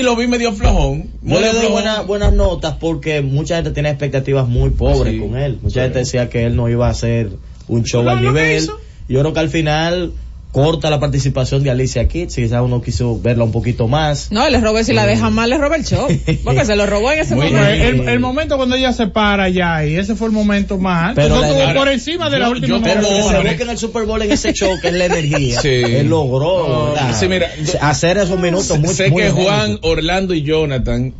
[0.00, 1.10] sí lo vi medio flojón.
[1.22, 1.72] Medio le doy flojón.
[1.72, 5.18] buena- buenas notas porque mucha gente tiene expectativas muy pobres Sí.
[5.20, 5.58] con él.
[5.62, 7.30] Mucha gente decía que él no iba a hacer
[7.68, 8.66] un show No, al nivel.
[9.08, 10.12] Yo creo que al final
[10.52, 12.34] corta la participación de Alicia Keys.
[12.34, 14.32] Quizás uno quiso verla un poquito más.
[14.32, 16.08] No, le robé, si la deja mal, le roba el show.
[16.44, 17.84] Porque se lo robó en ese Muy momento.
[18.02, 21.20] el, el momento cuando ella se para ya y ese fue el momento más alto.
[21.22, 23.78] Pero No estuvo por encima de la última yo Pero que se busque en el
[23.78, 25.60] Super Bowl en ese show que es la energía.
[25.60, 25.68] Sí.
[25.68, 27.48] Él logró sí, mira,
[27.80, 29.30] hacer esos minutos muy sé muy que.
[29.30, 31.14] Juan, Orlando y Jonathan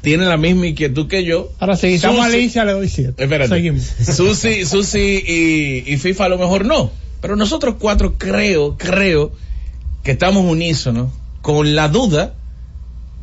[0.00, 1.50] tienen la misma inquietud que yo.
[1.58, 3.22] Ahora sí, Susi- Alicia, le doy siete.
[3.22, 3.54] Espérate.
[3.54, 3.82] Seguimos.
[4.02, 6.90] Susi, Susi y, y FIFA a lo mejor no.
[7.20, 9.32] Pero nosotros cuatro creo, creo
[10.02, 11.10] que estamos unísonos
[11.42, 12.34] con la duda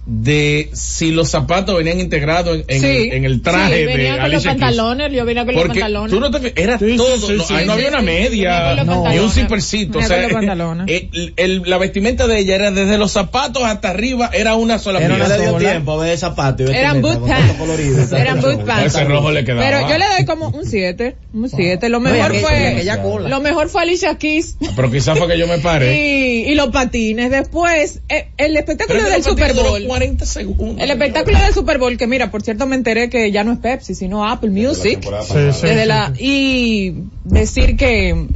[0.09, 3.09] de si los zapatos venían integrados en, en- Sí.
[3.11, 4.61] en el traje Sí, de con los Alicia Keys.
[4.61, 6.11] pantalones, yo venía con los Porque pantalones.
[6.13, 8.73] tú no te era Sí, todo, sí, no, sí, ahí no sí, había una media,
[8.85, 10.85] los ni un zippercito, o sea, los eh, pantalones.
[10.87, 14.99] el- el- la vestimenta de ella era desde los zapatos hasta arriba, era una sola
[14.99, 15.35] Pero no pieza.
[15.37, 15.69] le dio sola.
[15.71, 16.69] tiempo a ver zapatos.
[16.71, 18.13] y Eran boot pants.
[18.13, 18.51] Eran show.
[18.55, 18.95] boot pants.
[18.95, 19.61] Ese rojo le quedaba.
[19.61, 21.89] Pero yo le doy como un 7, un 7.
[21.89, 23.27] Lo mejor fue, cola.
[23.27, 25.95] lo mejor fue Alicia Keys Pero quizás fue que yo me paré.
[26.47, 27.29] y, y los patines.
[27.29, 29.85] Después, eh, el espectáculo del Super Bowl.
[29.97, 30.83] 40 segundos.
[30.83, 33.59] El espectáculo del Super Bowl, que mira, por cierto me enteré que ya no es
[33.59, 35.03] Pepsi, sino Apple Music.
[35.03, 36.23] Sí, sí, Desde sí, la, sí.
[36.23, 38.27] y decir que,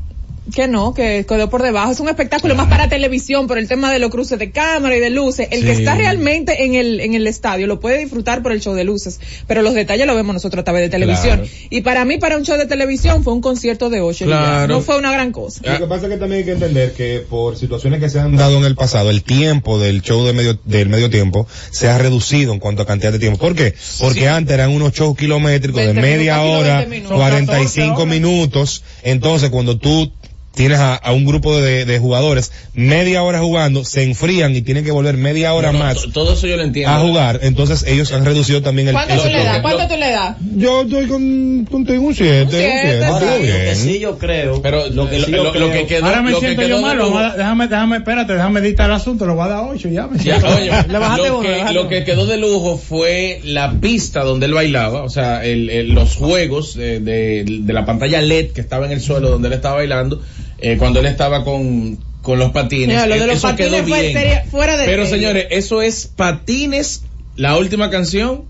[0.54, 1.92] que no, que quedó por debajo.
[1.92, 5.00] Es un espectáculo más para televisión por el tema de los cruces de cámara y
[5.00, 5.48] de luces.
[5.52, 8.74] El que está realmente en el, en el estadio lo puede disfrutar por el show
[8.74, 11.40] de luces, pero los detalles lo vemos nosotros a través de televisión.
[11.40, 11.52] Claro.
[11.70, 14.26] Y para mí, para un show de televisión fue un concierto de ocho.
[14.26, 14.68] Claro.
[14.74, 15.62] No fue una gran cosa.
[15.64, 18.36] Lo que pasa es que también hay que entender que por situaciones que se han
[18.36, 21.98] dado en el pasado, el tiempo del show de medio, del medio tiempo se ha
[21.98, 23.38] reducido en cuanto a cantidad de tiempo.
[23.38, 23.76] ¿Por qué?
[24.00, 27.18] Porque antes eran unos shows kilométricos de 20 media minutos, hora, 20 minutos.
[27.18, 28.84] 45 Son 14 minutos.
[29.04, 30.12] Entonces cuando tú
[30.54, 34.84] tienes a, a un grupo de, de jugadores media hora jugando, se enfrían y tienen
[34.84, 36.92] que volver media hora No, no, más to- Todo eso yo lo entiendo.
[36.92, 37.40] a jugar.
[37.44, 39.60] Entonces ellos han reducido también el, ¿Cuánto tú le das?
[39.62, 40.38] ¿Cuánto tú le das?
[40.58, 42.80] Yo estoy con, contigo un 7, un siete.
[42.84, 43.76] 7, Ahora, estuvo lo que bien.
[43.76, 46.32] sí yo creo, Pero lo que sí lo, lo- creo, lo que quedó, Ahora me
[46.32, 48.90] lo que siento quedó yo de mal, lujo- vamos a- déjame, déjame, espérate, déjame editar
[48.90, 50.08] el asunto, lo voy a dar 8 ya.
[50.08, 53.72] Me Ya, siento- oye, Le bajaste lo, que, lo que quedó de lujo fue la
[53.80, 58.22] pista donde él bailaba, o sea, el, el- los juegos de, de- de la pantalla
[58.22, 60.22] LED que estaba en el suelo donde él estaba bailando,
[60.62, 62.88] eh, cuando él estaba con, con los patines.
[62.90, 64.14] Mira, lo de Eh, los eso patines quedó fue bien.
[64.14, 65.18] seria- fuera de Pero serie.
[65.20, 67.04] señores, eso es patines,
[67.36, 68.44] la última canción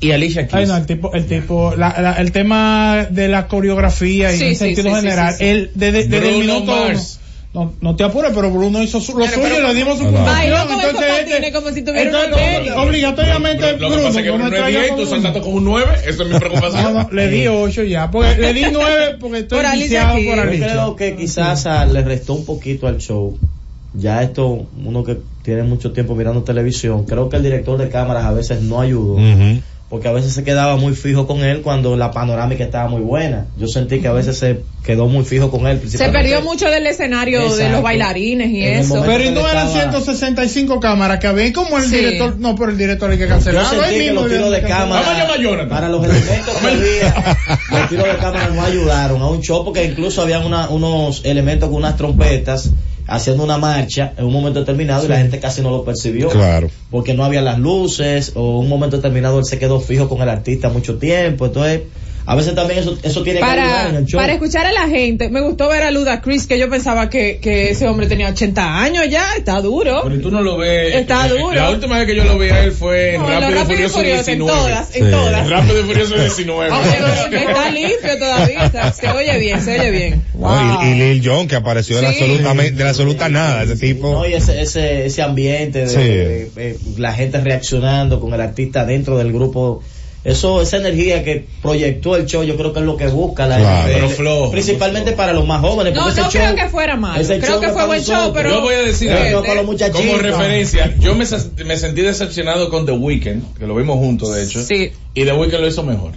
[0.00, 0.54] y Alicia Keys.
[0.54, 4.44] Ay, no, el tipo, el tipo, la, la- el tema de la coreografía y Sí,
[4.44, 5.44] en sí, sentido sí, general, sí, sí.
[5.50, 7.20] él, desde, desde el minuto uno, Mars.
[7.54, 10.04] No, no te apures, pero Bruno hizo su, lo Pero, suyo, pero- le dimos su
[10.08, 10.16] Claro.
[10.24, 12.72] puntuación, esos entonces este- como si tuviera una entonces.
[12.76, 14.96] Obligatoriamente, Lo, lo que Bruno, pasa es que no Bruno es traiga 10 y con
[14.98, 15.16] tú Bruno.
[15.22, 16.94] saltaste con un 9, eso es mi preocupación.
[16.94, 19.66] No, no, le di 8 ya, porque le di 9 porque estoy Por
[20.14, 20.26] Keys.
[20.30, 20.68] por yo Alicia.
[20.72, 23.38] creo que quizás ah, le restó un poquito al show.
[23.94, 28.24] Ya esto, uno que tiene mucho tiempo mirando televisión, creo que el director de cámaras
[28.24, 29.14] a veces no ayudó.
[29.16, 29.60] Ujú.
[29.92, 33.48] Porque a veces se quedaba muy fijo con él cuando la panorámica estaba muy buena.
[33.58, 35.82] Yo sentí que a veces se quedó muy fijo con él.
[35.86, 39.02] Se perdió mucho del escenario de los bailarines y En eso.
[39.04, 41.96] Pero y no eran estaba- 165 cámaras que había, como el Sí.
[41.96, 43.82] director, no, pero el director hay que Yo cancelarlo.
[43.84, 45.68] sentí que los tiros de cámara, Vamos a llamar a Jonathan.
[45.68, 47.36] para los elementos que había,
[47.70, 51.68] los tiros de cámara no ayudaron a un show porque incluso habían una- unos elementos
[51.68, 52.70] con unas trompetas
[53.14, 56.28] haciendo una marcha en un momento determinado y la gente casi no lo percibió.
[56.30, 56.70] Claro.
[56.90, 60.28] Porque no había las luces o un momento determinado él se quedó fijo con el
[60.28, 61.46] artista mucho tiempo.
[61.46, 61.82] Entonces,
[62.24, 64.20] a veces también eso, eso tiene que ayudar en Para, el show.
[64.20, 67.38] para escuchar a la gente, me gustó ver a Luda Chris, que yo pensaba que,
[67.42, 70.02] que ese hombre tenía 80 años ya, está duro.
[70.04, 70.94] Pero tú no lo ves.
[70.94, 71.52] Está eh, duro.
[71.52, 73.64] La última vez que yo lo vi a él fue en No, Rápido, lo y
[73.88, 74.52] Furioso en 19.
[74.52, 75.10] todas, en Sí.
[75.10, 75.50] todas.
[75.50, 76.70] Rápido y Furioso 19.
[76.70, 76.96] Oye,
[77.30, 80.22] pero está limpio todavía, está- se oye bien, se oye bien.
[80.38, 82.18] No, y, y Lil Jon que apareció de la Sí.
[82.22, 84.12] absolutamente, de la absoluta nada, ese tipo.
[84.12, 85.96] No, y ese, ese, ese ambiente de, Sí.
[85.98, 89.82] de- de la gente reaccionando con el artista dentro del grupo.
[90.24, 93.58] Eso, esa energía que proyectó el show, yo creo que es lo que busca la
[93.58, 93.88] Claro.
[93.88, 95.94] NFL, Pero flojo, principalmente para los más jóvenes.
[95.94, 98.32] No, no ese creo que fuera malo, ese creo show que fue para buen show,
[98.32, 98.50] pero...
[98.50, 99.10] Yo voy a decir
[99.64, 100.00] muchachitos.
[100.00, 101.24] Como referencia, yo me,
[101.64, 104.62] me sentí decepcionado con The Weeknd, que lo vimos juntos de hecho.
[104.62, 104.92] Sí.
[105.14, 106.12] Y The Weeknd lo hizo mejor.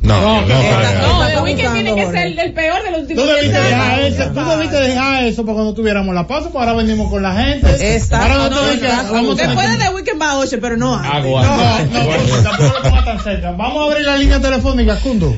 [0.00, 1.26] No, no, No, no, esta- no, No, no.
[1.28, 4.24] The Weeknd tiene que ser el, peor de los Tú últimos debiste 10 dejar eso,
[4.34, 7.94] tú debiste dejar eso para cuando tuviéramos la pausa, pues ahora venimos con la gente.
[7.96, 10.36] Está, Ahora no, no, no, tienes que- no, vamos a- Después de The Weeknd va
[10.38, 10.94] 8, pero no.
[10.94, 11.42] Agua.
[11.42, 13.50] No, no, porque tampoco lo pongas tan cerca.
[13.52, 15.34] Vamos a abrir la línea telefónica, Cundo.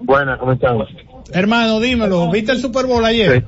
[0.00, 0.78] Buenas, ¿cómo están?
[1.32, 3.44] Hermano, dímelo, ¿viste el Super Bowl ayer?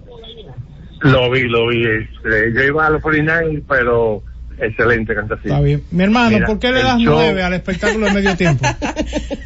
[1.00, 1.82] Lo vi, lo vi.
[1.82, 4.22] Este, yo iba a los 49, pero
[4.58, 5.48] excelente Kansas City.
[5.48, 5.82] Está bien.
[5.90, 8.66] Mi hermano, Mira, ¿por qué le das show- nueve al espectáculo de medio tiempo?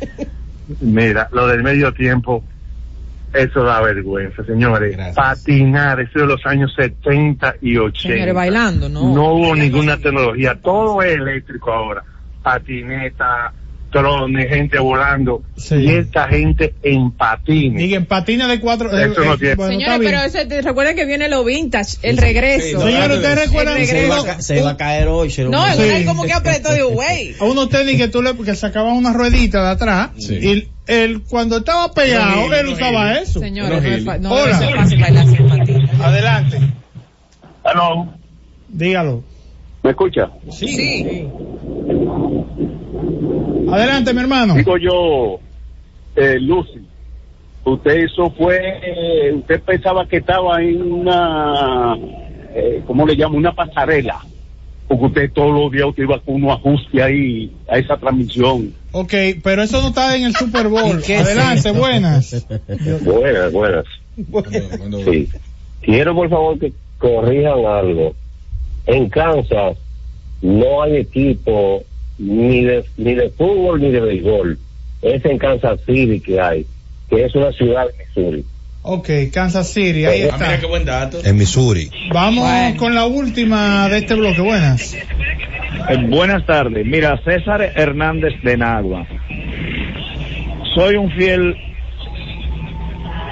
[0.81, 2.43] Mira, lo del medio tiempo,
[3.35, 4.97] eso da vergüenza, señores.
[4.97, 5.17] Gracias.
[5.17, 8.01] Patinar, eso de los años 70 y 80.
[8.15, 9.15] Señores, bailando, ¿no?
[9.15, 12.03] No hubo ninguna tecnología, todo es eléctrico ahora.
[12.43, 13.53] Patineta,
[13.93, 15.43] drones, gente volando.
[15.57, 15.77] Sí.
[15.77, 17.79] Y esta gente en patines.
[17.81, 18.91] Diga, en patines de cuatro.
[18.97, 22.17] eh, Eso no tiene- bueno, Señores, pero ese, te- recuerden que viene lo vintage, el
[22.19, 22.81] regreso.
[22.81, 23.87] Sí, Señores, ¿ustedes recuerdan.
[23.87, 25.31] Se iba, a se iba a caer hoy.
[25.31, 26.05] se lo- no, es Sí.
[26.07, 27.35] como que apretó de güey.
[27.39, 30.35] a unos tenis que tú le que sacaban una ruedita de atrás Sí.
[30.43, 33.41] y él cuando estaba pegado él usaba eso.
[33.41, 34.87] Señores, no no Hola.
[36.03, 36.59] Adelante,
[37.65, 38.09] Aló,
[38.69, 39.23] dígalo.
[39.83, 40.31] ¿me escucha?
[40.51, 41.29] Sí.
[43.71, 44.55] Adelante, mi hermano.
[44.55, 45.41] Digo yo,
[46.17, 46.81] eh, Lucy,
[47.65, 51.97] usted eso fue, eh, usted pensaba que estaba en una,
[52.55, 53.37] eh, ¿cómo le llamo?
[53.37, 54.21] Una pasarela.
[54.89, 58.73] Porque usted todos los días usted iba con unos ajustes ahí a esa transmisión.
[58.97, 59.13] Ok,
[59.43, 60.99] pero eso no está en el Super Bowl.
[61.01, 61.77] ¿Y qué Adelante, es?
[61.77, 62.47] buenas.
[63.03, 63.85] Buenas, buenas.
[65.05, 65.29] Sí.
[65.83, 68.15] Quiero por favor que corrijan algo.
[68.87, 69.77] En Kansas
[70.43, 71.83] no hay equipo
[72.19, 74.59] ni de, ni de fútbol ni de béisbol.
[75.03, 76.65] Es en Kansas City que hay,
[77.11, 78.45] que es una ciudad de Missouri.
[78.87, 80.61] Ok, Kansas City, ahí Ah, mira está.
[80.61, 81.19] qué buen dato.
[81.25, 81.91] En Missouri.
[82.13, 82.77] Vamos Bueno.
[82.77, 84.43] con la última de este bloque.
[84.43, 84.93] Buenas.
[84.95, 86.85] Eh, buenas tardes.
[86.87, 89.07] Mira, César Hernández de Nagua.
[90.75, 91.57] Soy un fiel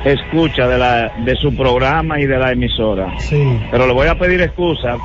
[0.06, 3.12] escucha de la de su programa y de la emisora.
[3.19, 3.43] Sí.
[3.70, 4.96] Pero le voy a pedir excusa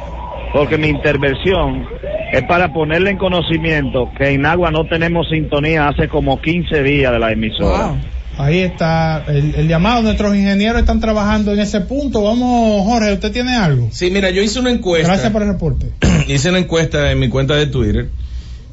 [0.54, 1.86] porque mi intervención
[2.32, 7.12] es para ponerle en conocimiento que en Nagua no tenemos sintonía hace como 15 días
[7.12, 7.88] de la emisora.
[7.88, 7.98] Wow.
[8.38, 10.04] Ahí está el, el llamado.
[10.04, 12.22] Nuestros ingenieros están trabajando en ese punto.
[12.24, 13.90] Vamos, Jorge, ¿usted tiene algo?
[13.92, 15.08] Sí, mira, yo hice una encuesta.
[15.08, 15.92] Gracias por el reporte.
[16.28, 18.10] hice una encuesta en mi cuenta de Twitter.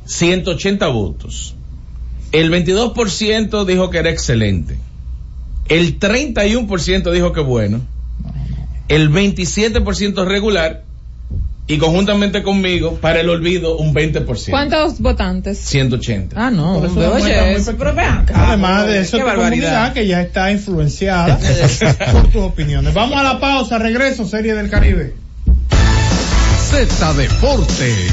[0.04, 1.54] 180 votos.
[2.32, 4.76] El 22% dijo que era excelente.
[5.68, 7.80] El 31% dijo que bueno.
[8.88, 10.83] El 27% regular.
[11.66, 14.50] Y conjuntamente conmigo, para el olvido, un 20%.
[14.50, 15.56] ¿Cuántos votantes?
[15.58, 16.36] 180.
[16.38, 16.74] Ah, no.
[16.80, 17.78] Por eso una Oye, eso, pequeña.
[17.78, 18.48] pero ven acá.
[18.48, 19.68] Además de eso, Qué tu barbaridad.
[19.70, 21.38] comunidad que ya está influenciada
[22.12, 22.92] por tus opiniones.
[22.92, 25.14] Vamos a la pausa, regreso, Serie del Caribe.
[26.70, 28.12] Z Deportes.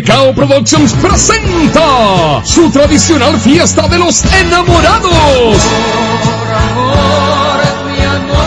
[0.00, 5.58] Pecao Productions presenta su tradicional fiesta de los enamorados.
[6.24, 7.60] Por amor,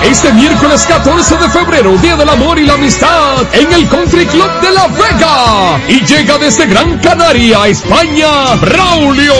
[0.01, 4.25] mi Este miércoles 14 de febrero, Día del Amor y la Amistad, en el Country
[4.25, 5.79] Club de La Vega.
[5.87, 9.35] Y llega desde Gran Canaria, España, Braulio.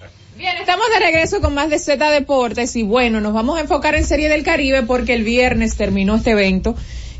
[0.41, 3.93] Bien, estamos de regreso con más de Z Deportes y bueno, nos vamos a enfocar
[3.93, 6.75] en Serie del Caribe porque el viernes terminó este evento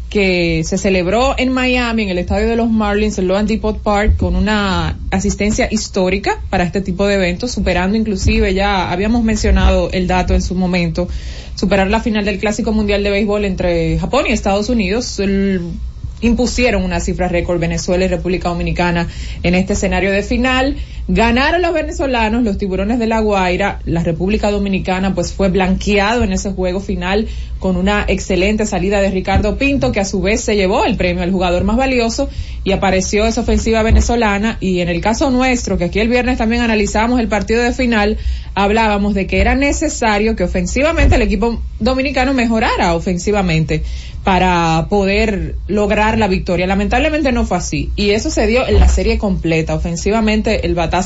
[0.10, 4.18] que se celebró en Miami, en el estadio de los Marlins, en Loan Depot Park,
[4.18, 10.08] con una asistencia histórica para este tipo de eventos, superando inclusive, ya habíamos mencionado el
[10.08, 11.08] dato en su momento,
[11.54, 15.22] superar la final del Clásico Mundial de Béisbol entre Japón y Estados Unidos.
[16.24, 19.08] Impusieron una cifra récord Venezuela y República Dominicana
[19.42, 20.76] en este escenario de final.
[21.14, 26.32] Ganaron los venezolanos, los tiburones de la Guaira, la República Dominicana pues fue blanqueado en
[26.32, 27.28] ese juego final
[27.60, 31.22] con una excelente salida de Ricardo Pinto que a su vez se llevó el premio
[31.22, 32.30] al jugador más valioso
[32.64, 36.62] y apareció esa ofensiva venezolana y en el caso nuestro que aquí el viernes también
[36.62, 38.18] analizamos el partido de final
[38.56, 43.84] hablábamos de que era necesario que ofensivamente el equipo dominicano mejorara ofensivamente
[44.24, 46.68] para poder lograr la victoria.
[46.68, 47.90] Lamentablemente no fue así.
[47.96, 49.74] Y eso se dio en la serie completa.
[49.74, 51.01] Ofensivamente el batazo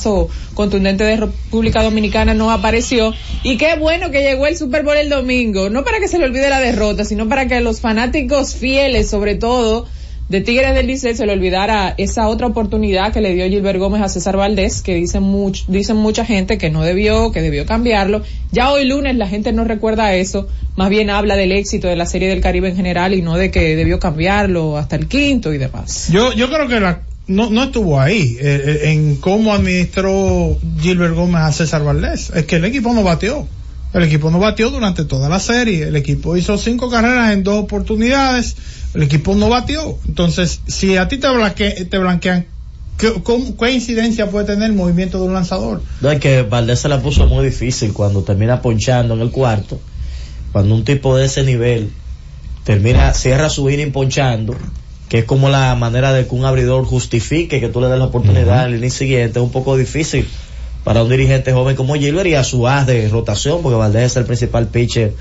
[0.53, 3.13] contundente de República Dominicana no apareció.
[3.43, 5.69] Y qué bueno que llegó el Super Bowl el domingo.
[5.69, 9.35] No para que se le olvide la derrota, sino para que los fanáticos fieles, sobre
[9.35, 9.85] todo,
[10.27, 14.01] de Tigres del Licey se le olvidara esa otra oportunidad que le dio Gilbert Gómez
[14.01, 18.23] a César Valdés, que dicen much, mucha gente que no debió, que debió cambiarlo.
[18.51, 22.07] Ya hoy lunes la gente no recuerda eso, más bien habla del éxito de la
[22.07, 25.59] Serie del Caribe en general y no de que debió cambiarlo hasta el quinto y
[25.59, 26.09] demás.
[26.11, 31.15] Yo, yo creo que la, no, no estuvo ahí eh, eh, en cómo administró Gilbert
[31.15, 32.29] Gómez a César Valdés.
[32.35, 33.47] Es que el equipo no batió.
[33.93, 35.83] El equipo no batió durante toda la serie.
[35.87, 38.55] El equipo hizo cinco carreras en dos oportunidades.
[38.93, 39.97] El equipo no batió.
[40.07, 42.45] Entonces, si a ti te, blanque- te blanquean,
[42.97, 45.81] ¿qué, cómo- incidencia puede tener el movimiento de un lanzador?
[46.01, 49.79] Es que Valdés se la puso muy difícil cuando termina ponchando en el cuarto.
[50.51, 51.89] Cuando un tipo de ese nivel
[52.65, 54.55] termina, cierra su inning ponchando,
[55.09, 58.05] que es como la manera de que un abridor justifique que tú le des la
[58.05, 60.27] oportunidad al inning siguiente, es un poco difícil
[60.83, 64.17] para un dirigente joven como Gilbert y a su as de rotación, porque Valdés es
[64.17, 65.13] el principal pitcher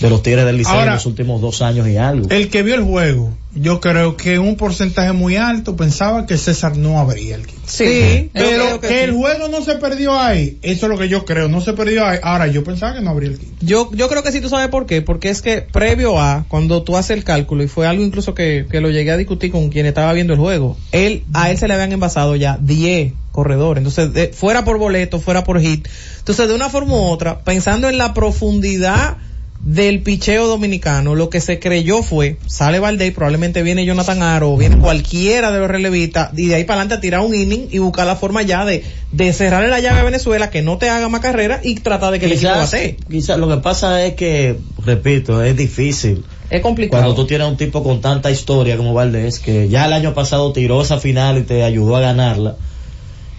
[0.00, 2.28] de los Tigres del Liceo en los últimos dos años y algo.
[2.30, 6.76] El que vio el juego, yo creo que un porcentaje muy alto pensaba que César
[6.76, 7.62] no abría el quinto.
[7.66, 9.16] Sí, pero que, que el sí.
[9.16, 12.18] juego no se perdió ahí, eso es lo que yo creo, no se perdió ahí.
[12.22, 13.54] Ahora, yo pensaba que no abría el quinto.
[13.60, 15.02] Yo, yo creo que sí, tú sabes por qué.
[15.02, 18.66] Porque es que previo a, cuando tú haces el cálculo, y fue algo incluso que,
[18.70, 21.68] que lo llegué a discutir con quien estaba viendo el juego, él, a él se
[21.68, 23.78] le habían envasado ya 10 corredores.
[23.80, 25.86] Entonces, de- fuera por boleto, fuera por hit.
[26.18, 29.16] Entonces, de una forma u otra, pensando en la profundidad
[29.64, 34.78] del picheo dominicano, lo que se creyó fue, sale Valdés, probablemente viene Jonathan Aro, viene
[34.78, 38.16] cualquiera de los relevistas, y de ahí para adelante tirar un inning y buscar la
[38.16, 41.60] forma ya de, de cerrarle la llave a Venezuela, que no te haga más carrera
[41.62, 42.96] y tratar de que el equipo Quizás, bate.
[43.08, 46.24] quizás lo que pasa es que, repito, es difícil.
[46.50, 47.02] Es complicado.
[47.02, 50.52] Cuando tú tienes un tipo con tanta historia como Valdés, que ya el año pasado
[50.52, 52.56] tiró esa final y te ayudó a ganarla.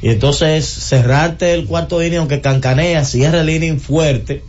[0.01, 4.42] Y entonces cerrarte el cuarto inning, aunque cancanea, cierra el inning fuerte,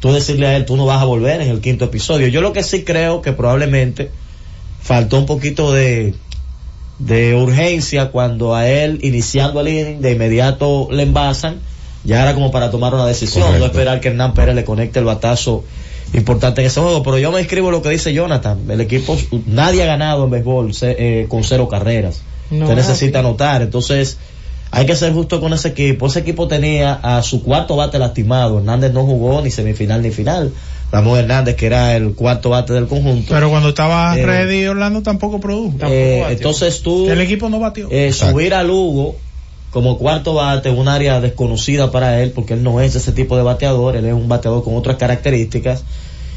[0.00, 2.28] tú decirle a él, tú no vas a volver en el quinto episodio.
[2.28, 4.10] Yo lo que sí creo que probablemente
[4.80, 6.14] faltó un poquito de,
[6.98, 11.60] de urgencia cuando a él, iniciando el inning, de inmediato le envasan
[12.04, 13.66] Ya era como para tomar una decisión, Correcto.
[13.66, 15.64] no esperar que Hernán Pérez le conecte el batazo
[16.14, 17.02] importante en ese juego.
[17.02, 18.58] Pero yo me escribo lo que dice Jonathan.
[18.70, 22.22] El equipo, nadie ha ganado en béisbol eh, con cero carreras.
[22.50, 23.26] No, Usted es necesita así.
[23.26, 23.62] anotar.
[23.62, 24.16] Entonces,
[24.70, 26.06] hay que ser justo con ese equipo.
[26.06, 28.58] Ese equipo tenía a su cuarto bate lastimado.
[28.58, 30.52] Hernández no jugó ni semifinal ni final.
[30.90, 33.34] Ramón Hernández, que era el cuarto bate del conjunto.
[33.34, 35.76] Pero cuando estaba Eh, ready Orlando tampoco produjo.
[35.86, 37.88] Eh, entonces tú el equipo no batió.
[37.90, 39.16] eh, subir a Lugo
[39.70, 43.42] como cuarto bate, un área desconocida para él, porque él no es ese tipo de
[43.42, 45.84] bateador, él es un bateador con otras características.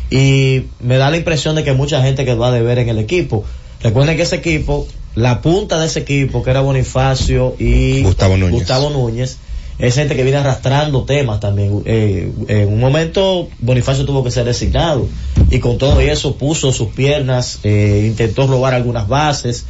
[0.09, 3.45] Y me da la impresión de que mucha gente quedó a deber en el equipo.
[3.83, 8.59] Recuerden que ese equipo, la punta de ese equipo, que era Bonifacio y Gustavo Núñez.
[8.59, 9.37] Gustavo Núñez,
[9.79, 11.81] es gente que viene arrastrando temas también.
[11.85, 15.07] Eh, en un momento Bonifacio tuvo que ser designado
[15.49, 19.65] y con todo eso puso sus piernas, eh, intentó robar algunas bases.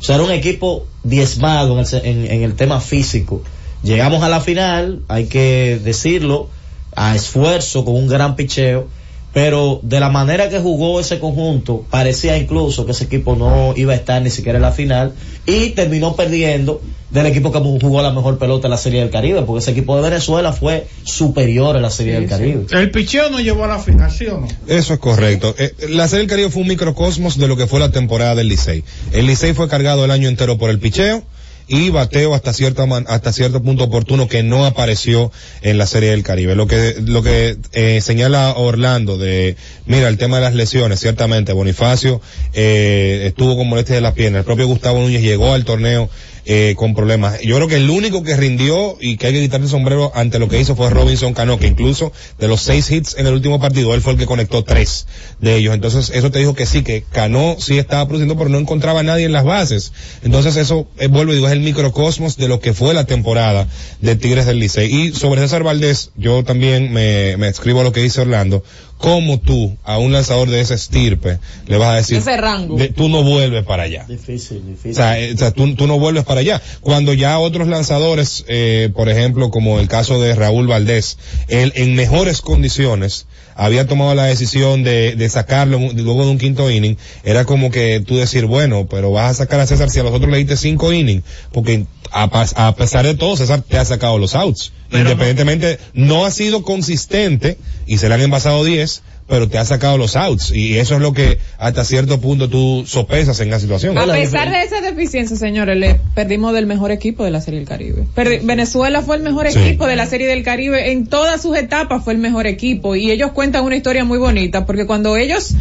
[0.00, 3.42] O sea, era un equipo diezmado en el, en el tema físico.
[3.82, 6.48] Llegamos a la final, hay que decirlo,
[6.96, 8.88] a esfuerzo, con un gran picheo,
[9.32, 13.92] pero de la manera que jugó ese conjunto, parecía incluso que ese equipo no iba
[13.92, 15.14] a estar ni siquiera en la final
[15.46, 19.42] y terminó perdiendo del equipo que jugó la mejor pelota en la Serie del Caribe,
[19.42, 22.66] porque ese equipo de Venezuela fue superior en la Serie del Caribe.
[22.70, 24.48] El picheo no llevó a la final, ¿sí o no?
[24.66, 25.54] Eso es correcto.
[25.58, 28.48] Eh, la Serie del Caribe fue un microcosmos de lo que fue la temporada del
[28.48, 28.84] Licey.
[29.12, 31.24] El Licey fue cargado el año entero por el picheo
[31.70, 35.30] y bateo hasta cierto hasta cierto punto oportuno que no apareció
[35.62, 36.56] en la Serie del Caribe.
[36.56, 41.52] Lo que lo que eh, señala Orlando de mira el tema de las lesiones, ciertamente
[41.52, 42.20] Bonifacio
[42.54, 44.38] eh, estuvo con molestias de la pierna.
[44.38, 46.10] El propio Gustavo Núñez llegó al torneo
[46.52, 47.40] eh, con problemas.
[47.42, 50.40] Yo creo que el único que rindió y que hay que quitarle el sombrero ante
[50.40, 53.60] lo que hizo fue Robinson Cano, que incluso de los seis hits en el último
[53.60, 55.06] partido, él fue el que conectó tres
[55.38, 55.72] de ellos.
[55.76, 59.02] Entonces, eso te dijo que sí, que Cano sí estaba produciendo, pero no encontraba a
[59.04, 59.92] nadie en las bases.
[60.24, 63.68] Entonces, eso, eh, vuelvo y digo, es el microcosmos de lo que fue la temporada
[64.00, 64.92] de Tigres del Licey.
[64.92, 68.64] Y sobre César Valdés, yo también me, me escribo a lo que dice Orlando.
[69.00, 72.76] ¿Cómo tú, a un lanzador de ese estirpe, le vas a decir, Ese rango.
[72.76, 74.04] de- tú no vuelves para allá?
[74.06, 74.90] Difícil, difícil.
[74.90, 76.60] O sea, eh, o sea, tú, tú no vuelves para allá.
[76.82, 81.16] Cuando ya otros lanzadores, eh, por ejemplo, como el caso de Raúl Valdés,
[81.48, 86.70] él en mejores condiciones había tomado la decisión de, de sacarlo luego de un quinto
[86.70, 90.02] inning, era como que tú decir, bueno, pero vas a sacar a César si a
[90.02, 93.78] los otros le diste cinco innings, porque a, pas- a pesar de todo, César te
[93.78, 94.72] ha sacado los outs.
[94.92, 99.96] Independientemente, no ha sido consistente y se le han envasado 10, pero te ha sacado
[99.96, 100.50] los outs.
[100.52, 103.96] Y eso es lo que hasta cierto punto tú sopesas en la situación.
[103.96, 107.68] A pesar de esa deficiencia, señores, le perdimos del mejor equipo de la Serie del
[107.68, 108.06] Caribe.
[108.16, 109.58] Perdi- Venezuela fue el mejor Sí.
[109.60, 110.90] equipo de la Serie del Caribe.
[110.90, 112.96] En todas sus etapas fue el mejor equipo.
[112.96, 115.54] Y ellos cuentan una historia muy bonita, porque cuando ellos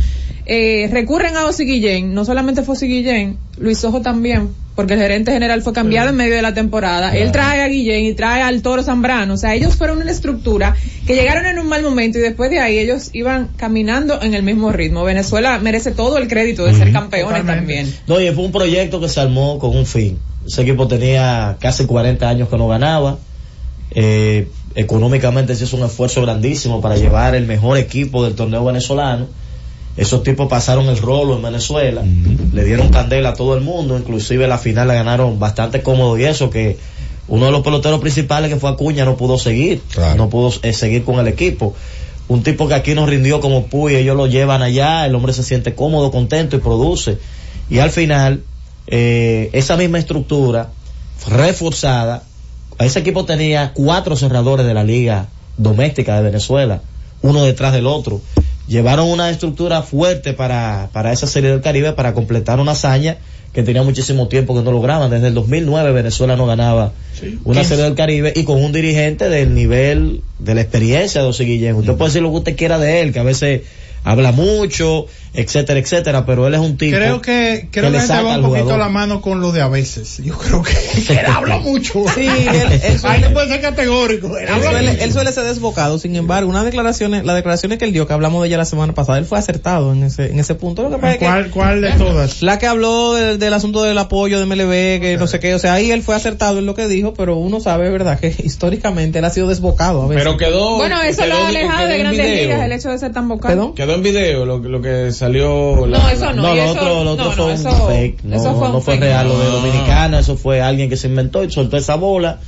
[0.52, 5.00] eh, recurren a Osi Guillén, no solamente fue Osi Guillén, Luis Ojo también, porque el
[5.00, 7.16] gerente general fue cambiado en medio de la temporada.
[7.16, 9.36] Él trae a Guillén y trae al Toro Zambrano.
[9.36, 12.60] O sea, ellos fueron una estructura que llegaron en un mal momento y después de
[12.60, 15.04] ahí ellos iban caminando en el mismo ritmo.
[15.04, 17.94] Venezuela merece todo el crédito de ser campeones también.
[18.08, 20.18] No, y fue un proyecto que se armó con un fin.
[20.48, 23.20] Ese equipo tenía casi 40 años que no ganaba.
[23.92, 29.28] Eh, económicamente se hizo un esfuerzo grandísimo para llevar el mejor equipo del torneo venezolano.
[30.00, 32.02] Esos tipos pasaron el rolo en Venezuela,
[32.54, 36.24] le dieron candela a todo el mundo, inclusive la final la ganaron bastante cómodo y
[36.24, 36.78] eso que
[37.28, 39.82] uno de los peloteros principales que fue Acuña no pudo seguir,
[40.16, 41.76] no pudo eh, seguir con el equipo.
[42.30, 45.44] Un tipo que aquí nos rindió como Puy, ellos lo llevan allá, el hombre se
[45.44, 47.18] siente cómodo, contento y produce.
[47.70, 48.44] Y al final,
[48.88, 50.70] eh, esa misma estructura
[51.28, 52.24] reforzada,
[52.80, 56.84] ese equipo tenía cuatro cerradores de la liga doméstica de Venezuela,
[57.22, 58.22] uno detrás del otro.
[58.70, 63.18] Llevaron una estructura fuerte para, para esa serie del Caribe para completar una hazaña
[63.52, 65.10] que tenía muchísimo tiempo que no lograban.
[65.10, 66.94] Desde el 2009 Venezuela no ganaba
[67.46, 71.46] una serie del Caribe y con un dirigente del nivel de la experiencia de José
[71.46, 71.76] Guillén.
[71.76, 73.64] Usted puede decir lo que usted quiera de él, que a veces
[74.04, 78.22] habla mucho, etcétera, etcétera, pero él es un tipo Creo que, creo que, le va
[78.38, 78.80] un poquito jugador.
[78.80, 80.18] la mano con lo de a veces.
[80.24, 80.74] Yo creo que,
[81.06, 82.04] que él habla mucho.
[82.16, 84.38] Sí, él- él suele- Ahí puede ser categórico.
[84.38, 85.04] Él suele, mucho.
[85.04, 88.42] él suele ser desbocado, sin embargo, unas declaraciones, las declaraciones que él dio, que hablamos
[88.42, 90.84] de ella la semana pasada, él fue acertado en ese, en ese punto.
[90.84, 92.42] Lo que pasa es que- ¿Cuál, ¿Cuál de todas?
[92.42, 95.60] La que habló del, del asunto del apoyo de MLB, que no sé qué, o
[95.60, 99.20] sea, ahí él fue acertado en lo que dijo, pero uno sabe, ¿verdad?, que históricamente
[99.20, 100.24] él ha sido desbocado a veces.
[100.24, 100.78] Pero quedó.
[100.78, 103.74] Bueno, eso lo ha alejado de grandes ligas, el hecho de ser tan vocal.
[103.76, 105.86] Quedó en video lo, lo que salió.
[105.88, 108.24] No, eso no, No, lo eso- otro, lo otro no, fue no, un eso- fake,
[108.24, 109.46] no, eso fue un fue real lo de.
[109.52, 112.40] Dominicana, eso fue alguien que se inventó y soltó esa bola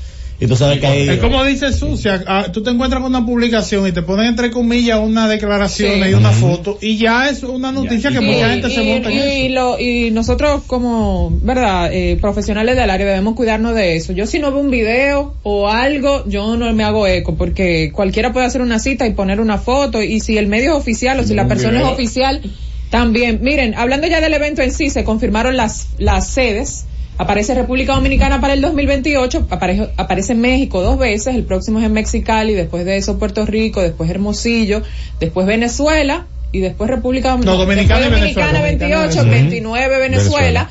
[0.41, 1.07] Y tú sabes que ahí...
[1.07, 4.49] Es como dice Sucia, ah, tú te encuentras con una publicación y te ponen entre
[4.49, 6.09] comillas una declaración Sí.
[6.09, 9.15] y una foto y ya es una noticia que mucha gente se y, monta en
[9.15, 9.29] y- eso.
[9.37, 11.93] y lo- y nosotros como, ¿verdad?
[11.93, 14.13] Eh, profesionales del área debemos cuidarnos de eso.
[14.13, 18.33] Yo si no veo un video o algo, yo no me hago eco porque cualquiera
[18.33, 21.23] puede hacer una cita y poner una foto y si el medio es oficial o
[21.23, 22.41] si la persona es oficial,
[22.89, 23.39] también.
[23.43, 26.85] Miren, hablando ya del evento en sí, se confirmaron las, las sedes.
[27.21, 31.93] Aparece República Dominicana para el 2028, aparece, aparece México dos veces, el próximo es en
[31.93, 34.81] Mexicali, después de eso Puerto Rico, después Hermosillo,
[35.19, 38.61] después Venezuela y después República No, Dominicana Venezuela, Dominicana Dominicana y
[38.97, 39.31] 28, Venezuela.
[39.37, 40.69] 29 Venezuela, Venezuela.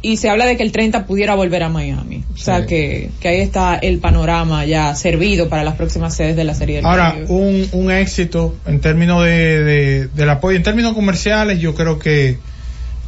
[0.00, 2.22] y se habla de que el 30 pudiera volver a Miami.
[2.32, 6.44] O sea que, que ahí está el panorama ya servido para las próximas sedes de
[6.44, 10.94] la serie del Ahora, un, un éxito en términos de, de- del apoyo, en términos
[10.94, 12.38] comerciales, yo creo que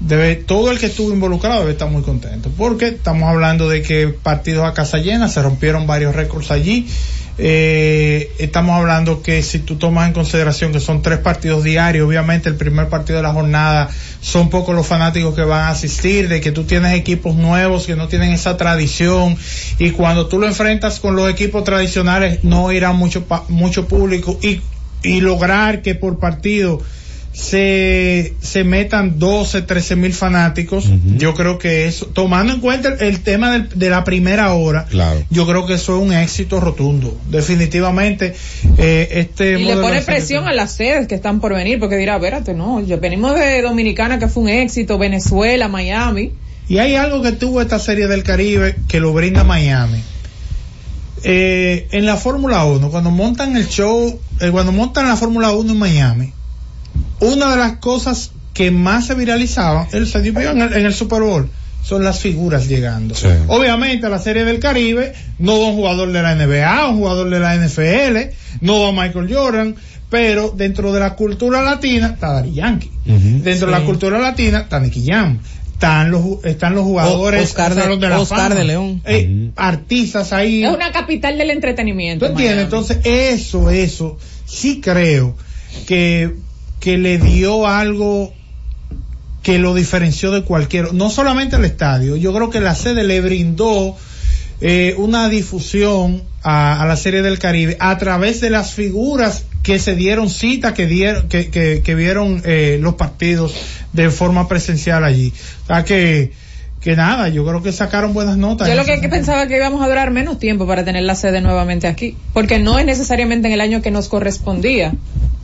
[0.01, 4.09] debe todo el que estuvo involucrado debe estar muy contento, porque estamos hablando de que
[4.09, 6.89] partidos a casa llena, se rompieron varios récords allí.
[7.43, 12.51] Eh, estamos hablando que si tú tomas en consideración que son tres partidos diarios, obviamente
[12.51, 13.89] el primer partido de la jornada
[14.21, 17.97] son pocos los fanáticos que van a asistir, de que tú tienes equipos nuevos que
[17.97, 19.39] no tienen esa tradición
[19.79, 24.61] y cuando tú lo enfrentas con los equipos tradicionales no irá mucho mucho público y,
[25.03, 26.83] y lograr que por partido
[27.33, 33.01] se, se metan 12, 13 mil fanáticos, yo creo que eso, tomando en cuenta el,
[33.03, 35.23] el tema del- de la primera hora, Claro.
[35.31, 37.16] yo creo que eso es un éxito rotundo.
[37.31, 38.35] Definitivamente,
[38.79, 42.16] eh, este Y le pone presión a las sedes que están por venir, porque dirá,
[42.16, 46.33] espérate, no, yo venimos de Dominicana que fue un éxito, Venezuela, Miami.
[46.69, 50.03] Y hay algo que tuvo esta serie del Caribe que lo brinda Miami.
[51.23, 55.73] Eh, en la Fórmula 1, cuando montan el show, eh, cuando montan la Fórmula 1
[55.73, 56.33] en Miami,
[57.21, 60.93] una de las cosas que más se viralizaban, él se dio en el, en el
[60.95, 61.49] Super Bowl,
[61.85, 63.15] son las figuras llegando.
[63.49, 67.41] Obviamente la serie del Caribe no va un jugador de la NBA, un jugador de
[67.41, 69.77] la NFL, no va Michael Jordan,
[70.11, 72.91] pero dentro de la cultura latina está Daddy Yankee.
[73.05, 73.87] Dentro de la Sí.
[73.87, 75.39] cultura latina está Nicky Jam.
[75.73, 79.01] Están los, están los jugadores Oscar de- Salón la Oscar de León.
[79.07, 80.63] Eh, Artistas ahí.
[80.63, 82.27] Es una capital del entretenimiento.
[82.27, 82.57] ¿Tú entiendes?
[82.57, 82.65] Miami.
[82.65, 85.37] Entonces, eso, eso, sí creo
[85.87, 86.35] que,
[86.81, 88.33] que le dio algo
[89.43, 93.21] que lo diferenció de cualquier, no solamente el estadio, yo creo que la sede le
[93.21, 93.97] brindó
[94.61, 99.79] eh, una difusión a, a la serie del Caribe a través de las figuras que
[99.79, 103.55] se dieron cita, que dieron, que, que, que vieron eh, los partidos
[103.93, 105.33] de forma presencial allí.
[105.64, 106.33] O sea que,
[106.81, 108.69] que nada, yo creo que sacaron buenas notas.
[108.69, 111.87] Yo lo que pensaba que íbamos a durar menos tiempo para tener la sede nuevamente
[111.87, 114.95] aquí, porque no es necesariamente en el año que nos correspondía,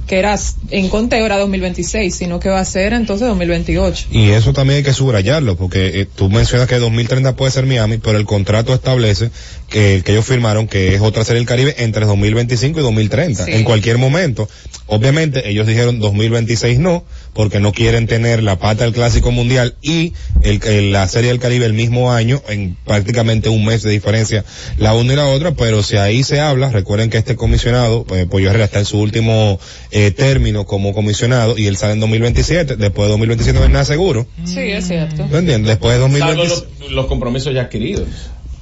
[0.06, 0.38] que era
[0.70, 4.06] en conteo era 2026, sino que va a ser entonces 2028.
[4.10, 7.98] Y eso también hay que subrayarlo, porque eh, tú mencionas que 2030 puede ser Miami,
[7.98, 9.30] pero el contrato establece
[9.68, 13.52] que, que ellos firmaron que es otra serie del Caribe entre 2025 y 2030, Sí.
[13.52, 14.48] en cualquier momento.
[14.86, 20.12] Obviamente ellos dijeron 2026 no, porque no quieren tener la pata del Clásico Mundial y
[20.42, 24.44] el, el- la serie del Caribe el mismo año, en prácticamente un mes de diferencia
[24.78, 28.26] la una y la otra, pero si ahí se habla, recuerden que este comisionado, eh,
[28.30, 29.58] Pollo Herrera está en su último
[29.90, 33.84] eh, término como comisionado y él sale en 2027, después de 2027 no hay nada
[33.84, 34.26] seguro.
[34.44, 35.26] Sí, es cierto.
[35.28, 36.48] Después de Salvo 2027.
[36.80, 38.04] los, los compromisos ya adquiridos.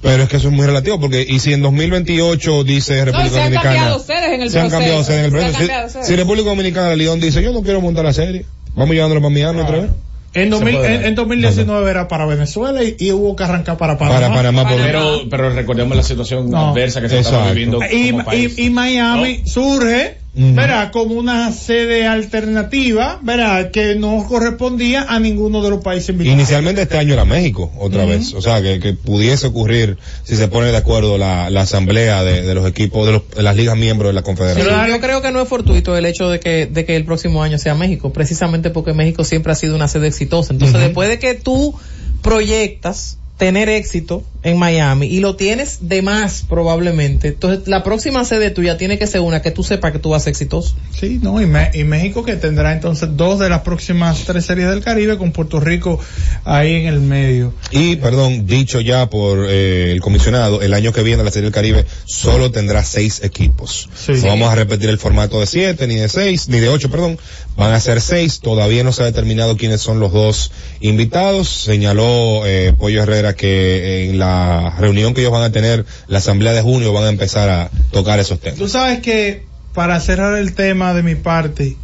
[0.04, 3.30] Pero es que eso es muy relativo, porque y si en 2028 dice No, República
[3.30, 3.74] se han Dominicana.
[3.74, 5.58] cambiado sedes en el se han cambiado sedes en el Se han proceso.
[5.58, 6.06] cambiado Si, sedes.
[6.06, 8.44] si República Dominicana, León dice, yo no quiero montar la serie,
[8.76, 9.90] vamos llevándolo para Miami otra vez.
[10.34, 13.76] En, 2000 Se puede en, en 2019 era para Venezuela y, y hubo que arrancar
[13.76, 14.18] para Panamá.
[14.20, 16.70] Para Panamá por- Pero, pero recordemos la situación No.
[16.70, 18.58] adversa que se está viviendo y, como país.
[18.58, 25.62] y- y Miami surge, verá, como una sede alternativa, verá, que no correspondía a ninguno
[25.62, 26.34] de los países invitados.
[26.38, 28.34] Inicialmente este año era México, otra vez.
[28.34, 32.42] O sea, que, que pudiese ocurrir si se pone de acuerdo la, la asamblea de,
[32.42, 34.88] de los equipos, de, los- de las ligas miembros de la confederación.
[34.88, 37.58] yo creo que no es fortuito el hecho de que, de que el próximo año
[37.58, 40.52] sea México, precisamente porque México siempre ha sido una sede exitosa.
[40.52, 40.84] Entonces, Ujú.
[40.84, 41.74] después de que tú
[42.22, 48.50] proyectas tener éxito en Miami y lo tienes de más probablemente, entonces la próxima sede
[48.50, 50.76] tuya tiene que ser una que tú sepas que tú vas a ser exitoso.
[50.98, 54.68] Sí, no, y, Me- y México que tendrá entonces dos de las próximas tres series
[54.68, 55.98] del Caribe con Puerto Rico
[56.44, 57.54] ahí en el medio.
[57.70, 61.52] Y, perdón, dicho ya por eh, el comisionado, el año que viene la Serie del
[61.54, 63.88] Caribe solo tendrá seis equipos.
[63.96, 64.12] Sí.
[64.22, 67.18] No vamos a repetir el formato de siete, ni de seis, ni de ocho, perdón.
[67.56, 68.40] Van a ser seis.
[68.40, 71.48] Todavía no se ha determinado quiénes son los dos invitados.
[71.48, 74.33] Señaló eh, Pollo Herrera que en la
[74.78, 78.18] reunión que ellos van a tener, la asamblea de junio, van a empezar a tocar
[78.18, 78.58] esos temas.
[78.58, 81.76] Tú sabes que para cerrar el tema de mi parte,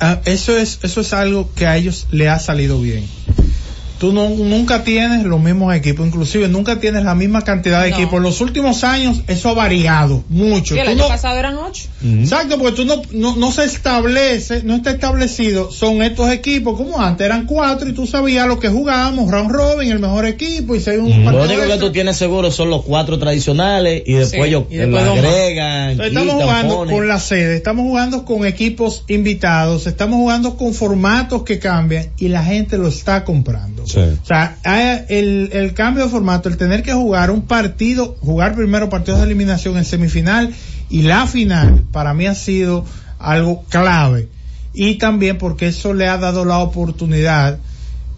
[0.00, 3.06] ah, eso es eso es algo que a ellos le ha salido bien.
[3.98, 7.96] Tú no, nunca tienes los mismos equipos, inclusive nunca tienes la misma cantidad de No.
[7.96, 8.14] equipos.
[8.18, 10.74] En los últimos años eso ha variado mucho.
[10.76, 11.84] Y el Tú año no- pasado eran ocho.
[12.04, 17.00] Exacto, porque tú no, no, no se establece, no está establecido, son estos equipos como
[17.00, 20.82] antes eran cuatro y tú sabías lo que jugábamos, round robin, el mejor equipo y
[20.86, 24.48] hay un Lo único que tú tienes seguro son los cuatro tradicionales y después Sí,
[24.48, 25.24] ellos y después lo dos más.
[25.24, 26.94] agregan, Entonces, estamos jugando ponen.
[26.96, 32.28] con la sede, estamos jugando con equipos invitados, estamos jugando con formatos que cambian y
[32.28, 33.83] la gente lo está comprando.
[33.84, 34.56] O sea,
[35.08, 39.26] el, el cambio de formato, el tener que jugar un partido, jugar primero partidos de
[39.26, 40.54] eliminación en semifinal
[40.88, 42.84] y la final, para mí ha sido
[43.18, 44.28] algo clave.
[44.72, 47.58] Y también porque eso le ha dado la oportunidad,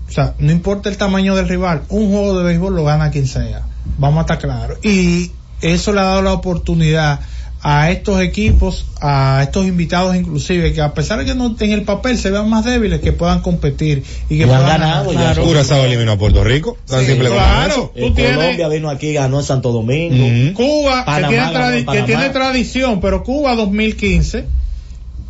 [0.09, 3.27] o sea, no importa el tamaño del rival, un juego de béisbol lo gana quien
[3.27, 3.63] sea.
[3.99, 4.79] Vamos a estar claros.
[4.85, 7.21] Y eso le ha dado la oportunidad
[7.63, 11.83] a estos equipos, a estos invitados inclusive, que a pesar de que no en el
[11.83, 15.15] papel se vean más débiles, que puedan competir y que Y han puedan ganado ganar.
[15.15, 15.33] ya.
[15.35, 15.45] Claro.
[15.49, 16.77] Curazao eliminó a Puerto Rico.
[16.87, 17.73] Tan Sí, simple como claro.
[17.73, 17.93] eso.
[17.97, 20.55] Eh, tienes- Colombia vino aquí, ganó en Santo Domingo.
[20.55, 24.45] Cuba, Panamá que, tiene tradición, pero Cuba 2015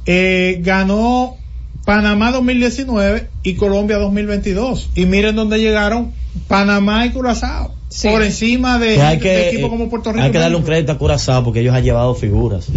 [0.06, 1.36] eh, ganó
[1.84, 4.90] Panamá 2019 y Colombia 2022.
[4.94, 6.12] Y miren dónde llegaron
[6.48, 7.75] Panamá y Curazao.
[8.02, 10.24] Por encima de, Que hay de que, equipos como Puerto Rico.
[10.24, 12.68] hay que darle un crédito a Curazao porque ellos han llevado figuras.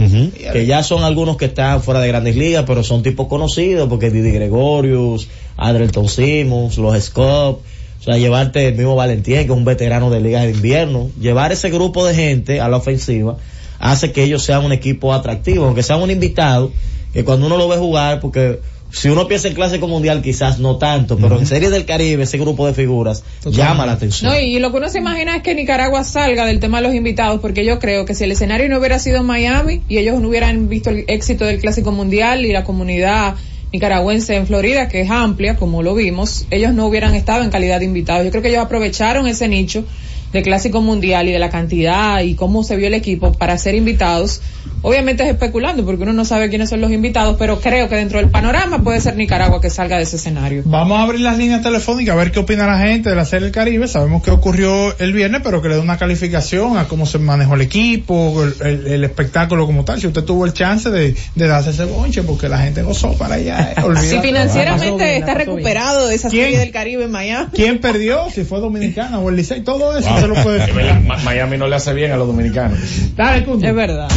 [0.52, 4.10] Que ya son algunos que están fuera de grandes ligas, pero son tipos conocidos porque
[4.10, 5.28] Didi Gregorius,
[5.58, 7.62] Adrelton Simmons, los Scott,
[8.00, 11.52] o sea, llevarte el mismo Valentín, que es un veterano de ligas de invierno, llevar
[11.52, 13.38] ese grupo de gente a la ofensiva
[13.80, 16.72] hace que ellos sean un equipo atractivo, aunque sean un invitado,
[17.14, 18.60] que cuando uno lo ve jugar, porque
[18.92, 22.38] si uno piensa en clásico mundial quizás no tanto, pero en Serie del Caribe ese
[22.38, 24.32] grupo de figuras llama la atención.
[24.32, 26.96] No, y lo que uno se imagina es que Nicaragua salga del tema de los
[26.96, 30.20] invitados, porque yo creo que si el escenario no hubiera sido en Miami y ellos
[30.20, 33.36] no hubieran visto el éxito del Clásico Mundial y la comunidad
[33.72, 37.80] nicaragüense en Florida, que es amplia, como lo vimos, ellos no hubieran estado en calidad
[37.80, 38.26] de invitados.
[38.26, 39.86] Yo creo que ellos aprovecharon ese nicho
[40.34, 43.76] de Clásico Mundial y de la cantidad y cómo se vio el equipo para ser
[43.76, 44.42] invitados.
[44.82, 48.20] Obviamente es especulando porque uno no sabe quiénes son los invitados, pero creo que dentro
[48.20, 50.62] del panorama puede ser Nicaragua que salga de ese escenario.
[50.66, 53.46] Vamos a abrir las líneas telefónicas a ver qué opina la gente de la Serie
[53.46, 53.88] del Caribe.
[53.90, 57.56] Sabemos que ocurrió el viernes, pero que le dé una calificación a cómo se manejó
[57.56, 60.00] el equipo, el, el- el espectáculo como tal.
[60.00, 63.36] Si usted tuvo el chance de, de darse ese bonche, porque la gente gozó para
[63.36, 63.74] allá.
[63.76, 64.08] eh, olvídate.
[64.10, 67.48] Si financieramente está recuperado de esa serie del Caribe en Miami.
[67.54, 68.30] ¿Quién perdió?
[68.34, 70.72] Si fue Dominicana o el Licey, todo eso se lo puede
[71.24, 72.78] Miami no le hace bien a los dominicanos.
[73.16, 73.68] Dale, Cundo.
[73.68, 74.08] Es verdad.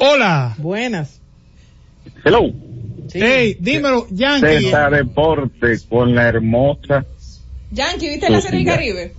[0.00, 0.54] Hola.
[0.58, 1.20] Buenas.
[2.24, 2.52] Hello.
[3.12, 4.70] Hey, dímelo, Yankee.
[4.70, 7.04] Z Deporte con la hermosa.
[7.70, 9.14] Yankee, ¿viste la serie del Caribe?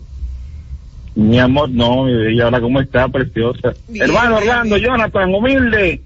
[1.15, 3.73] Mi amor, no, y ahora cómo está, preciosa.
[3.93, 6.02] Hermano Orlando, Jonathan, humilde.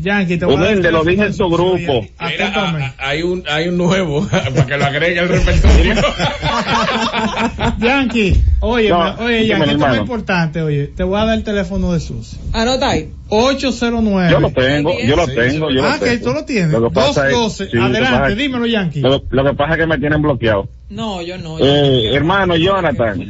[0.00, 2.06] Yankee, te voy a dar el Humilde, lo dije en su grupo.
[2.20, 5.94] Mira, a- a- hay un hay un nuevo para que lo agregue al repertorio.
[7.78, 11.44] Yankee, oye, No, me- oye, Yankee, esto es importante, oye, te voy a dar el
[11.44, 12.38] teléfono de Susi.
[12.52, 13.10] Anota ahí.
[13.30, 14.30] 809.
[14.30, 16.24] Yo lo tengo, yo lo tengo, yo lo Ah, que tengo.
[16.24, 16.70] tú lo tienes.
[16.72, 19.00] Lo que pasa es- 212, sí, lo que adelante, pasa es- dímelo, Yankee.
[19.00, 20.68] Lo, lo que pasa es que me tienen bloqueado.
[20.90, 21.58] No, yo no.
[21.58, 23.20] Eh, hermano Jonathan,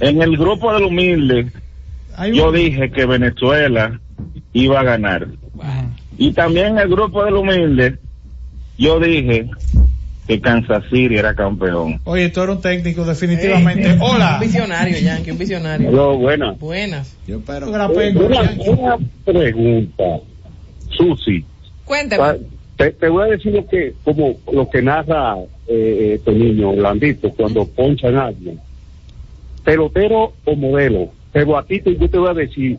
[0.00, 1.50] en el grupo del humilde,
[2.32, 3.98] yo dije que Venezuela
[4.52, 5.26] iba a ganar.
[6.18, 7.98] Y también el grupo del humilde,
[8.78, 9.48] yo dije
[10.26, 12.00] que Kansas City era campeón.
[12.04, 13.98] Oye, tú eres un técnico, definitivamente.
[14.00, 14.34] Hola.
[14.34, 15.88] Un visionario, Yankee, un visionario.
[15.88, 16.58] Hello, buenas.
[16.58, 17.16] Buenas.
[17.26, 18.16] Yo espero que la peguen.
[18.18, 20.04] Una, una pregunta,
[20.90, 21.44] Susi.
[21.84, 22.38] Cuéntame.
[22.76, 25.36] Te, te voy a decir lo que, como lo que narra
[25.68, 28.58] eh, este niño blandito cuando ponchan a alguien.
[29.62, 31.10] Pelotero o modelo.
[31.32, 32.78] Pero a ti te, yo te voy a decir,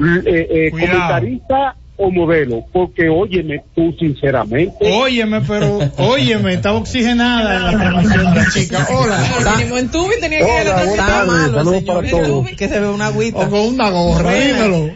[0.00, 4.76] eh, eh, comentarista o modelo, porque óyeme tú sinceramente.
[4.80, 8.86] Óyeme, pero, óyeme, estaba oxigenada en la de la chica.
[8.90, 9.56] Hola.
[9.56, 12.46] Mínimo en tubi tenía que ir a saludos para todos.
[12.50, 13.46] Que se ve una agüita.
[13.46, 14.90] O con una gorra, dímelo.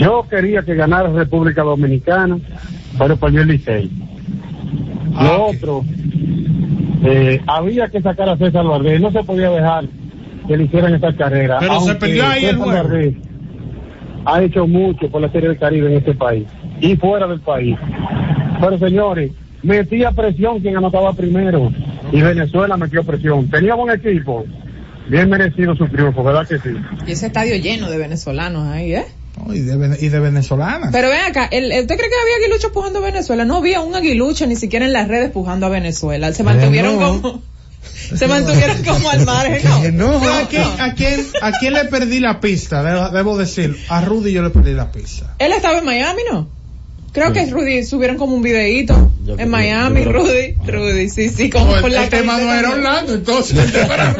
[0.00, 2.38] Yo quería que ganara República Dominicana,
[2.98, 3.90] pero perdió el Licey.
[5.14, 5.84] Ah, Lo otro,
[7.04, 9.84] eh, había que sacar a César Valdés, no se podía dejar
[10.46, 11.58] que le hicieran esta carrera.
[11.60, 12.88] Pero se perdió ahí el César juego.
[12.88, 13.27] Valdés
[14.24, 16.46] ha hecho mucho por la Serie del Caribe en este país
[16.80, 17.76] y fuera del país.
[18.60, 21.70] Pero señores, metía presión quien anotaba primero
[22.12, 23.48] y Venezuela metió presión.
[23.48, 24.44] Tenía buen equipo,
[25.08, 26.70] bien merecido su triunfo, ¿verdad que sí?
[27.06, 29.04] Y ese estadio lleno de venezolanos ahí, ¿eh?
[29.54, 30.90] Y, de, y de venezolanas.
[30.90, 33.44] Pero ven acá, el- ¿usted cree que había aguiluchos pujando a Venezuela?
[33.44, 36.32] No había un aguilucho ni siquiera en las redes pujando a Venezuela.
[36.32, 37.22] Se mantuvieron no.
[37.22, 37.42] como,
[38.16, 40.16] se mantuvieron como al margen, ¿no?
[40.18, 42.82] ¿A quién, a, quién, ¿A quién le perdí la pista?
[42.82, 45.34] Debo, debo decir, a Rudy yo le perdí la pista.
[45.38, 46.48] Él estaba en Miami, ¿no?
[47.12, 51.48] Creo que Rudy subieron como un videito en Miami, yo creo- Rudy, Rudy, sí, sí,
[51.50, 52.70] como No, con el- la el tema no era.
[52.70, 53.58] Orlando, entonces.
[53.58, 54.14] el tema era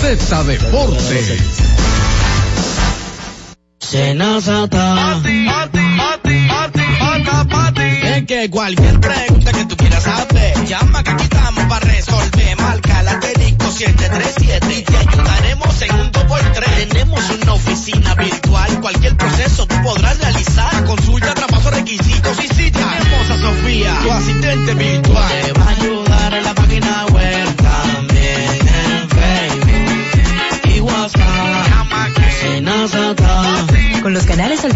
[0.00, 1.30] Z Deportes.
[3.92, 4.14] Es
[8.48, 12.56] cualquier pregunta que tú quieras saber, llama que aquí estamos para resolver.
[12.56, 16.88] Marca la asterisco 737 y te ayudaremos en un 2x3.
[16.88, 20.84] Tenemos una oficina virtual, cualquier proceso tú podrás realizar.
[20.86, 25.59] Consulta, traspaso, requisitos y si tenemos a Sofía, tu asistente virtual.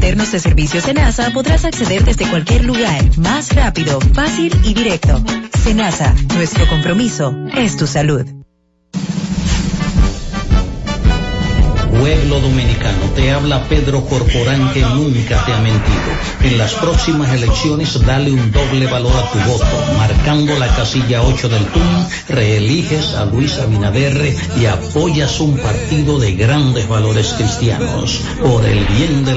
[0.04, 5.24] De servicios Senasa podrás acceder desde cualquier lugar, más rápido, fácil y directo.
[5.62, 8.26] Senasa, nuestro compromiso es tu salud.
[11.98, 16.02] Pueblo dominicano, te habla Pedro Corporán que nunca te ha mentido.
[16.42, 19.64] En las próximas elecciones dale un doble valor a tu voto.
[19.96, 26.34] Marcando la casilla 8 del PUN, reeliges a Luis Abinader y apoyas un partido de
[26.34, 28.20] grandes valores cristianos.
[28.42, 29.32] Por el bien de